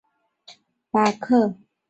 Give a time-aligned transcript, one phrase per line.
[0.03, 1.55] 斯绍尔巴克。